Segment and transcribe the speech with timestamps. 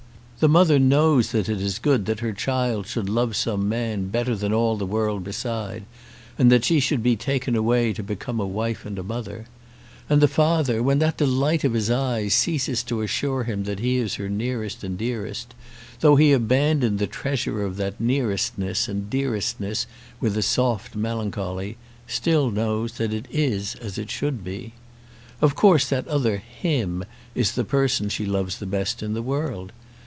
[0.41, 4.35] The mother knows that it is good that her child should love some man better
[4.35, 5.83] than all the world beside,
[6.35, 9.45] and that she should be taken away to become a wife and a mother.
[10.09, 13.97] And the father, when that delight of his eyes ceases to assure him that he
[13.97, 15.53] is her nearest and dearest,
[15.99, 19.85] though he abandon the treasure of that nearestness and dearestness
[20.19, 21.77] with a soft melancholy,
[22.07, 24.73] still knows that it is as it should be.
[25.39, 27.03] Of course that other "him"
[27.35, 29.71] is the person she loves the best in the world.